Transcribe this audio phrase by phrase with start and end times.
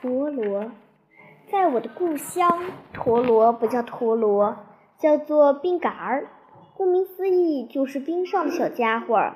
[0.00, 0.70] 陀螺，
[1.50, 2.62] 在我的故乡，
[2.92, 4.56] 陀螺不叫陀螺，
[4.96, 6.28] 叫做冰杆儿。
[6.76, 9.32] 顾名思义，就是冰上的小家伙。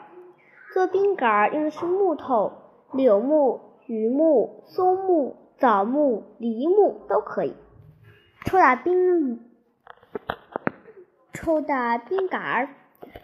[0.72, 2.53] 做冰杆儿用的是木头，
[2.93, 7.54] 柳木、榆木、松木、枣木、梨木都可以。
[8.44, 9.40] 抽打冰，
[11.32, 12.68] 抽打冰杆儿，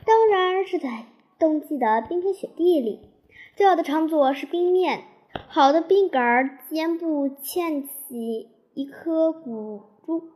[0.05, 1.05] 当然是在
[1.39, 3.09] 冬季的冰天雪地里。
[3.55, 5.05] 最好的场所是冰面。
[5.47, 10.31] 好的冰杆儿肩部嵌起一颗骨珠，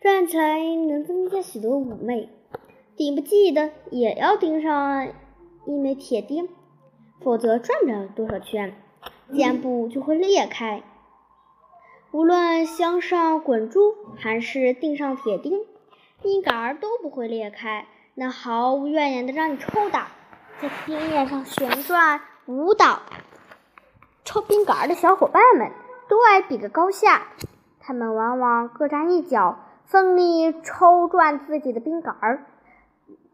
[0.00, 2.28] 转起来能增加许多妩媚。
[2.96, 5.12] 顶不济的也要钉上
[5.66, 6.48] 一枚铁钉，
[7.20, 8.74] 否则转不了多少圈，
[9.32, 10.82] 肩部就会裂开。
[12.10, 15.60] 无论镶上滚珠还是钉上铁钉，
[16.22, 20.08] 冰杆儿都不会裂开，能毫无怨言的让你抽打，
[20.60, 23.02] 在冰面上旋转舞蹈。
[24.28, 25.70] 抽冰杆儿的小伙伴们
[26.06, 27.22] 都爱比个高下，
[27.80, 32.44] 他们往往各站一角，奋力抽转自己的冰杆儿，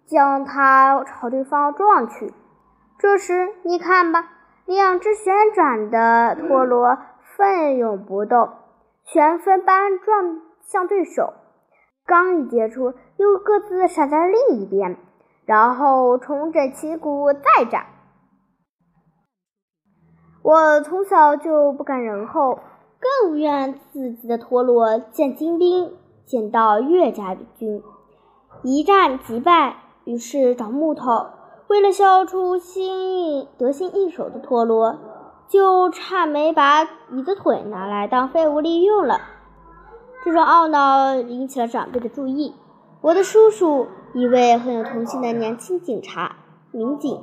[0.06, 2.32] 将它朝对方撞去。
[2.96, 4.28] 这时，你看吧，
[4.66, 6.96] 两只旋转的陀螺
[7.36, 8.50] 奋勇搏斗，
[9.02, 11.32] 旋风般撞向对手，
[12.06, 14.96] 刚一接触，又各自闪在另一边，
[15.44, 17.86] 然后重整旗鼓再战。
[20.44, 22.58] 我从小就不甘人后，
[23.00, 25.94] 更不愿自己的陀螺见精兵，
[26.26, 27.82] 见到岳家军，
[28.62, 29.76] 一战即败。
[30.04, 31.28] 于是找木头，
[31.68, 34.98] 为了削出心应得心应手的陀螺，
[35.48, 39.22] 就差没把椅子腿拿来当废物利用了。
[40.22, 42.54] 这种懊恼引起了长辈的注意。
[43.00, 46.36] 我的叔叔，一位很有童心的年轻警察
[46.70, 47.22] 民警。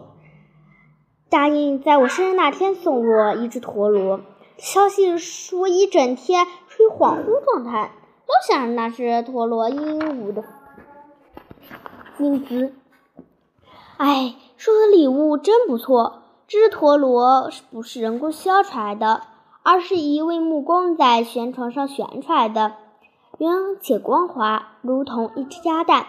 [1.31, 4.19] 答应在我生日那天送我一只陀螺。
[4.57, 7.93] 消息说一整天处于恍惚状态，
[8.27, 10.43] 都想着那只陀螺鹦鹉的
[12.19, 12.73] 英姿。
[13.95, 16.23] 哎，说的礼物真不错。
[16.49, 19.21] 这只陀螺不是人工削出来的，
[19.63, 22.73] 而是一位木工在旋床上旋出来的，
[23.37, 26.07] 圆且光滑，如同一只鸭蛋。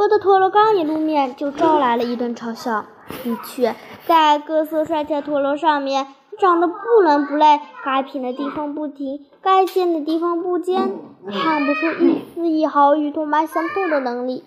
[0.00, 2.86] 我的陀螺刚一露面，就招来了一顿嘲笑。
[3.22, 6.06] 的确，在各色帅气的陀螺上面，
[6.38, 10.90] 长得不伦不类，该平的地方不平，该尖的地方不尖，
[11.30, 14.42] 看不出一丝一毫与同伴相同的能力。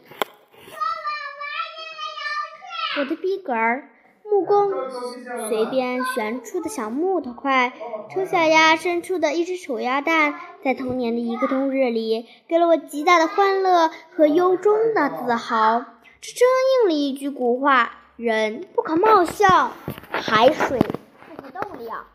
[2.98, 3.90] 我的逼格儿，
[4.24, 4.72] 木工
[5.50, 7.74] 随便旋出的小木头块，
[8.14, 15.86] 丑小鸭伸出的一只丑鸭蛋，在童年的一个冬日里，给了我极大的欢乐和由衷的自豪。
[16.22, 16.48] 这真
[16.84, 18.00] 应了一句古话。
[18.16, 19.72] 人不可貌相，
[20.12, 22.06] 海水不可斗量。